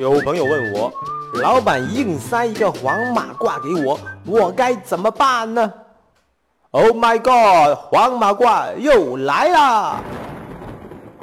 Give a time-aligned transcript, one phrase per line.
[0.00, 0.90] 有朋友问我，
[1.42, 5.70] 老板硬塞一个黄马褂给我，我该怎么办呢
[6.70, 10.02] ？Oh my god，黄马褂又来了！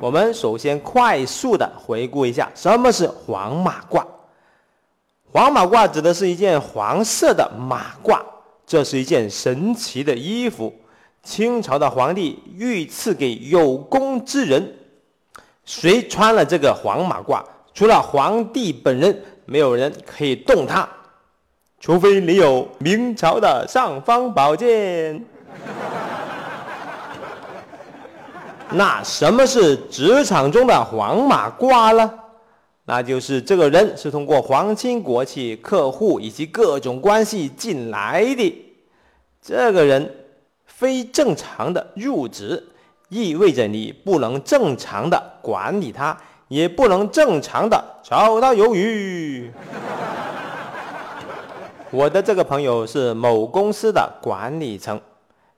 [0.00, 4.04] 我们首先快速的回顾一下什么是黄马褂。
[5.32, 8.20] 黄马褂指的是一件黄色的马褂，
[8.66, 10.74] 这是一件神奇的衣服。
[11.22, 14.74] 清朝的皇帝御赐给有功之人，
[15.64, 17.40] 谁穿了这个黄马褂？
[17.74, 20.88] 除了皇帝本人，没有人可以动它，
[21.80, 25.24] 除非你有明朝的尚方宝剑。
[28.70, 32.14] 那什么是职场中的黄马褂呢？
[32.84, 38.64] 那就是这个人是通过皇亲国戚、客户以及各种关系进来的。
[39.42, 40.14] 这个人
[40.64, 42.68] 非正常的入职，
[43.08, 46.16] 意味着你不能正常的管理他。
[46.54, 49.50] 也不能正常的找他鱿鱼。
[51.90, 55.00] 我的这个朋友是某公司的管理层，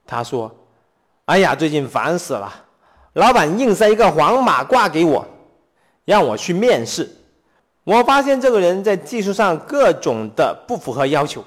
[0.07, 0.51] 他说
[1.27, 2.51] ：“哎呀，最近烦死了，
[3.13, 5.27] 老板硬塞一个黄马褂给我，
[6.07, 7.07] 让我去面试。
[7.85, 11.45] 我发现这个人在技术上各种的不符合要求，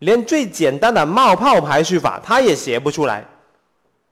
[0.00, 3.24] 连最简单的冒泡排序法他也写不出来。”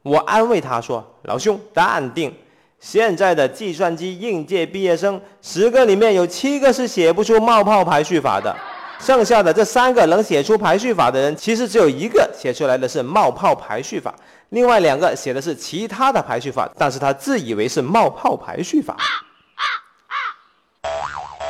[0.03, 2.35] 我安慰他说：“老兄，淡定。”
[2.79, 8.55] 现在的计算机应届毕业生，十个里面有七个是写不出冒泡排序法的，
[9.01, 14.15] 剩下的这三个能写出排序法的人，其实只有一个写出来的是冒泡排序法，
[14.51, 18.97] 另外两个写的是其他的排序法，但是他自以为是冒泡排序法。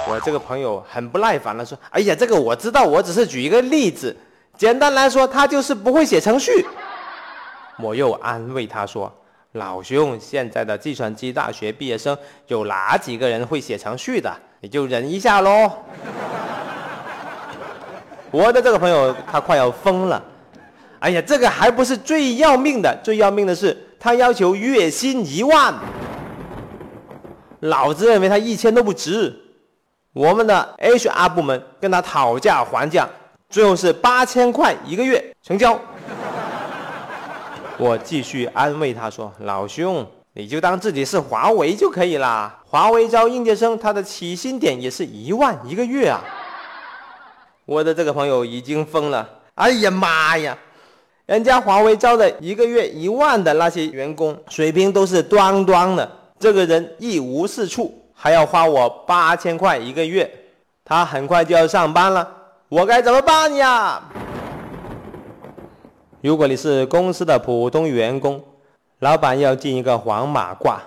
[0.09, 4.17] 我这个朋友很不耐烦了，说：“哎呀，这个我知道，我只是举一个例子，
[4.57, 6.65] 简单来说，他就是不会写程序。”
[7.83, 9.13] 我又安慰他说。
[9.57, 14.35] 老兄，现在的计算机大学毕业生有哪几个人会写程序的？
[14.61, 15.71] 你就忍一下喽。
[18.31, 20.23] 我的这个朋友他快要疯了。
[20.99, 25.75] 哎呀，这个还不是最要命的，最要命的是他要求月薪一万。
[27.61, 29.35] 老子认为他一千都不值。
[30.13, 33.09] 我们的 HR 部门跟他讨价还价，
[33.49, 35.79] 最后是八千块一个月成交。
[37.79, 42.59] 我继续安慰他说：“老兄，你就当自己是华为就可以啦。
[42.65, 46.23] 华为招应届生，他的起薪点也是一万一个月啊。”
[47.67, 49.29] 我的这个朋友已经疯了。
[49.57, 50.57] 哎呀妈呀，
[51.27, 56.11] 人家华为招的一个月一万的那些员工，水平都是端端的。
[56.39, 60.31] 这个人一无是处，还要花我八千块一个月。
[60.85, 62.27] 他很快就要上班了，
[62.69, 64.03] 我该怎么办呀？
[66.23, 68.43] 如果你是公司的普通员工，
[69.01, 70.79] 老板要进一个黄马褂，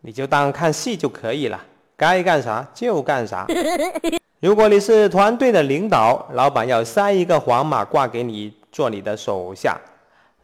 [0.00, 1.58] 你就当看戏就可以了，
[1.96, 3.46] 该干啥就干啥。
[4.40, 9.80] 如果你是团队的领导，老板要塞一个黄马褂给你做你的手下，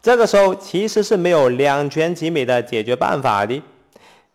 [0.00, 3.60] 这个时候其实是没有两全其美的解决办法的，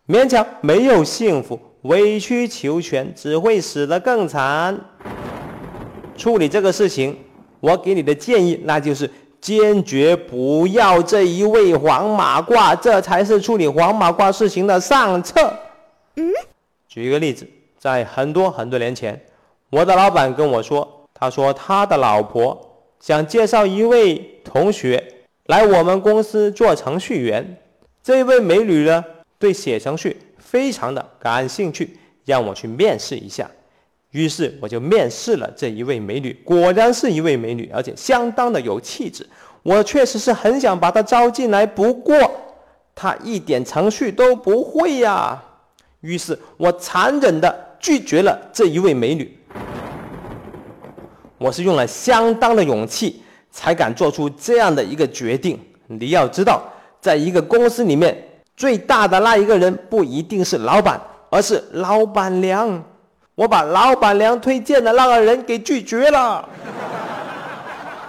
[0.06, 4.78] 勉强没有幸福，委曲求全只会死得更惨。
[6.18, 7.18] 处理这个事情，
[7.60, 9.10] 我给你的建议那就是。
[9.46, 15.56] 坚决不要这一位黄马褂，这才是处理黄马褂事情的上策。
[16.16, 16.32] 嗯，
[16.88, 17.46] 举一个例子，
[17.78, 19.24] 在很多很多年前，
[19.70, 22.60] 我的老板跟我说，他说他的老婆
[22.98, 25.00] 想介绍一位同学
[25.44, 27.56] 来我们公司做程序员。
[28.02, 29.04] 这位美女呢，
[29.38, 33.48] 对写程序非常的感兴趣，让我去面试一下。
[34.16, 39.28] 于是我就面试了这一位美女，果然是一位美女，而且相当的有气质。
[39.62, 42.16] 我确实是很想把她招进来，不过
[42.94, 45.38] 她一点程序都不会呀。
[46.00, 49.38] 于是我残忍的拒绝了这一位美女。
[51.36, 55.60] 我是用了相当的勇气才敢做出这样的一个决定。
[55.88, 56.62] 你要知道，
[57.02, 58.16] 在一个公司里面，
[58.56, 60.98] 最大的那一个人不一定是老板，
[61.28, 62.82] 而是老板娘。
[63.36, 66.48] 我把老板娘推荐的那个人给拒绝了。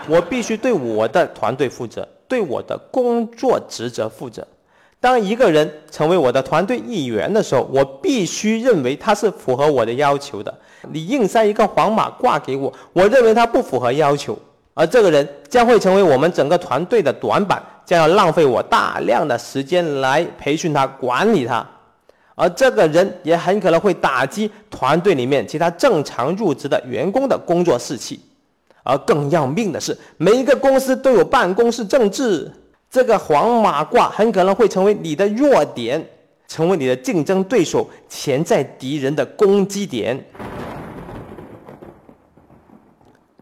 [0.07, 4.47] 我必须对我的团队负责，对我的工作职责负责。
[5.01, 10.53] 当一个人成为我的团队一员的时候，我必须认为他是符合我的要求的。
[10.93, 14.39] 你硬塞一个黄马褂给我，我认为他不符合要求，
[14.73, 21.67] 而这个人将会成为我们整个团队的短板，将要浪费我大量的时间来培训他、管理他。
[22.39, 28.19] 而这个人也很可能会打击团队里面其他正常入职的员工的工作士气，
[28.83, 32.51] 而更要命的是，每一个公司都有办公室政治，
[32.91, 36.07] 这个黄马褂很可能会成为你的弱点，
[36.47, 40.23] 成为你的竞争对手、潜在敌人的攻击点。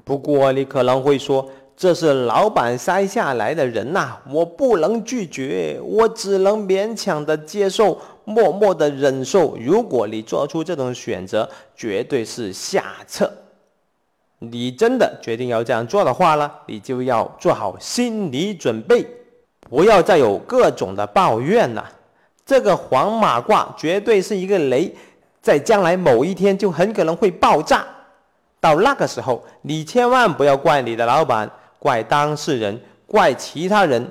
[0.06, 9.56] 不过你可能会说，这是老板塞下来的人呐，我不能拒绝，我只能勉强的接受，默默的忍受。
[9.58, 13.32] 如果你做出这种选择，绝对是下策。
[14.40, 19.08] 你真的决定要这样做的话呢，你就要做好心理准备，
[19.62, 21.90] 不要再有各种的抱怨了。
[22.46, 24.94] 这个黄马褂绝对是一个雷，
[25.42, 27.86] 在将来某一天就很可能会爆炸。
[28.60, 31.50] 到那个时候，你千万不要怪你的老板，
[31.80, 34.06] 怪当事人，怪其他人，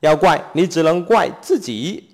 [0.00, 2.11] 要怪你只能怪自己。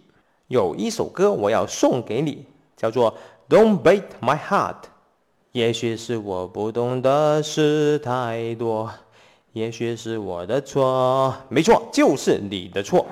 [0.49, 3.15] 有一首歌我要送给你，叫做
[3.55, 4.73] 《Don't Break My Heart》。
[5.53, 8.91] 也许是我不懂的事太多，
[9.53, 13.05] 也许是我的错，没错，就是你的错。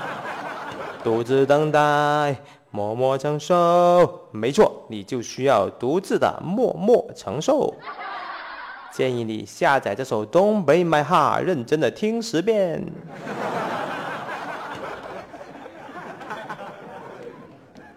[1.04, 2.40] 独自等待，
[2.70, 4.28] 默默承受。
[4.30, 7.74] 没错，你就需要独自的默默承受。
[8.90, 12.86] 建议你下载这首《东北 My Heart》，认真的听十遍。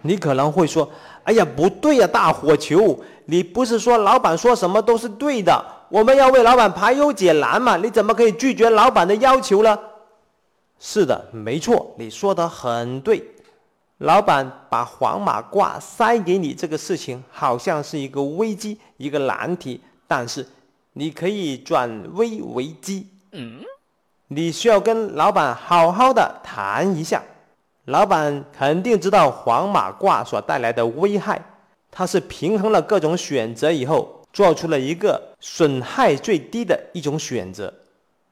[0.03, 0.89] 你可能会说
[1.24, 5.63] ：“哎呀，不对呀，大火球，你不是说老板说什么都是对的？
[5.89, 7.77] 我们要为老板排忧解难嘛？
[7.77, 9.77] 你怎么可以拒绝老板的要求呢？”
[10.80, 13.24] 是的，没错，你说的很对。
[14.00, 19.80] 老板把黄马褂塞给你这个事情，好像是一个危机，一个难题。
[20.07, 20.48] 但是，
[20.94, 23.07] 你可以转危为机。
[23.31, 23.62] 嗯，
[24.30, 27.21] 你需要跟老板好好的谈一下。
[27.86, 31.42] 老板肯定知道黄马褂所带来的危害，
[31.89, 37.74] 他是平衡了各种选择以后，做出了一个损害最低的一种选择。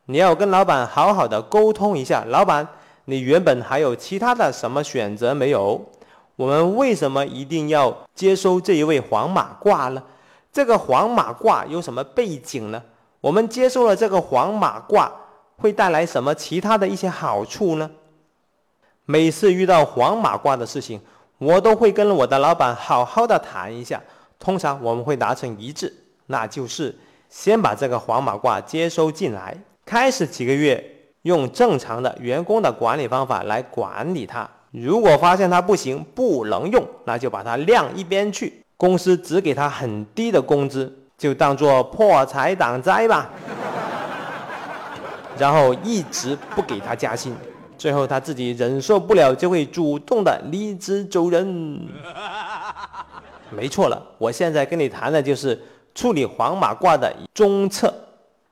[0.05, 2.67] 你要跟老板好好的沟通一下，老板，
[3.05, 5.83] 你原本还有其他的什么选择没有？
[6.35, 10.01] 我们为什么一定要接收这一位黄马褂呢？
[10.53, 12.81] 这个黄马褂有什么背景呢？
[13.19, 15.09] 我们接收了这个黄马褂，
[15.57, 17.89] 会带来什么其他的一些好处呢？
[19.11, 21.01] 每次遇到黄马褂的事情，
[21.39, 23.99] 我都会跟我的老板好好的谈一下，
[24.37, 25.91] 通常我们会达成一致，
[26.27, 26.95] 那就是
[27.27, 29.57] 先把这个黄马褂接收进来。
[29.83, 30.79] 开始几个月
[31.23, 38.63] 用正常的员工的管理方法来管理他，如果发现他不行不能用，那就把他晾一边去。
[38.77, 43.27] 公司只给他很低的工资，就当做破财挡灾吧。
[45.35, 47.35] 然后一直不给他加薪，
[47.79, 51.87] 最后他自己忍受不了，就会主动的离职走人。
[53.49, 55.59] 没错了，我现在跟你谈的就是
[55.95, 57.91] 处理黄马褂的中策。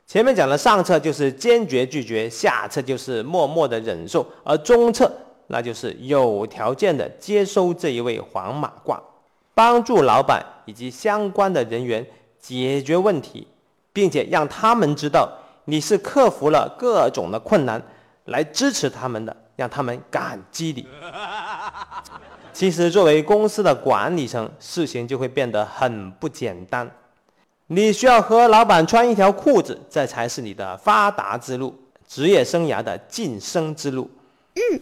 [0.07, 5.11] 前面讲的上策就是坚决拒绝，下策就是默默的忍受，而中策
[5.47, 8.97] 那就是有条件的接收这一位黄马褂，
[9.53, 12.05] 帮助老板以及相关的人员
[12.39, 13.45] 解决问题，
[13.91, 15.29] 并且让他们知道
[15.65, 17.79] 你是克服了各种的困难
[18.27, 20.87] 来支持他们的，让他们感激你。
[22.53, 26.89] 其实作为公司的管理层，事情就会变得很不简单。
[27.67, 31.77] 你需要和老板穿一条裤子，这才是你的发达之路，
[32.07, 34.09] 职业生涯的晋升之路。
[34.55, 34.79] 嗯，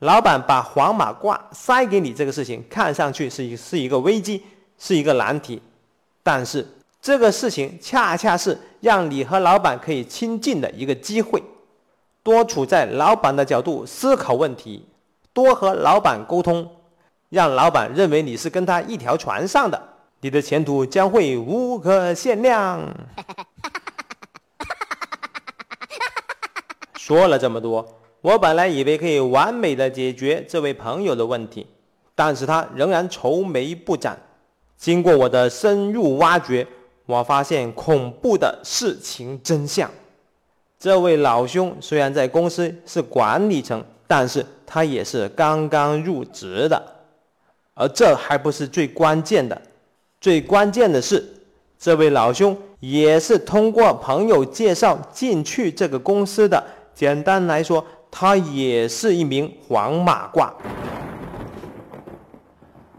[0.00, 4.42] 老板把黄马褂塞给你这个事情，看上去是一是一个危机，
[4.78, 5.62] 是一个难题，
[6.22, 6.66] 但是
[7.00, 11.40] 这个事情恰恰是让你和老板可以亲近的一个机会。
[12.22, 14.86] 多处在老板的角度思考问题，
[15.32, 16.70] 多和老板沟通，
[17.28, 19.88] 让老板认为你是跟他一条船上的。
[20.20, 22.80] 你的前途将会无可限量。
[26.94, 27.84] 说了这么多，
[28.20, 31.66] 我本来以为可以完美的解决这位朋友的问题，
[32.14, 34.16] 但是他仍然愁眉不展。
[34.76, 36.64] 经过我的深入挖掘，
[37.06, 39.90] 我发现恐怖的事情真相。
[40.82, 46.82] 这位老兄虽然在公司是管理层，但是他也是刚刚入职的，
[47.74, 49.62] 而这还不是最关键的。
[50.20, 51.24] 最关键的是，
[51.78, 56.60] 这位老兄也是通过朋友介绍进去这个公司的。
[56.92, 60.50] 简单来说，他也是一名黄马褂。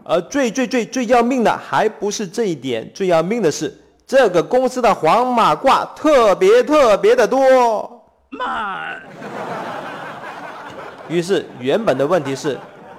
[0.05, 8.03] 而最最最最要命的还不是这一点，最要命的是这个公司的黄马褂特别特别的多。
[8.29, 9.01] 慢。
[11.07, 12.57] 于是原本的问题是，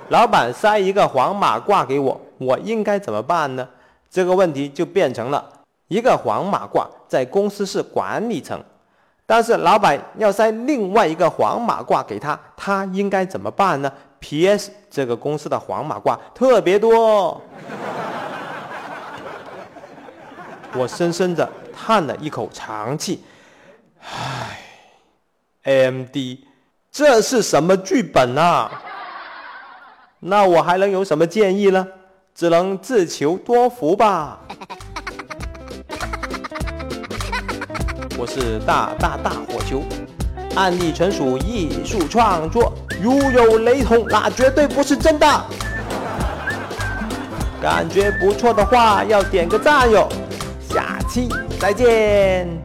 [0.08, 3.66] 老板塞一个黄马褂给我，我应该怎么办呢？
[4.10, 5.44] 这个问题就变成了
[5.88, 8.62] 一个黄马褂在公司是管理层，
[9.26, 14.70] 但是老板要塞另外一个黄马褂给他，他应该怎么办呢？P.S.
[14.88, 17.40] 这个公司的黄马褂特别多，
[20.76, 23.22] 我深深的叹了一口长气，
[24.00, 24.60] 唉
[25.64, 26.16] ，AMD，
[26.90, 28.70] 这是什么剧本啊？
[30.18, 31.86] 那我还能有什么建议呢？
[32.34, 34.40] 只能自求多福吧。
[38.18, 39.82] 我是大大大火球，
[40.56, 45.44] 案例纯属艺术创作，如有雷同，那绝对不是真的。
[47.62, 50.08] 感觉不错的话，要点个赞哟。
[51.14, 51.28] 七
[51.60, 52.63] 再见。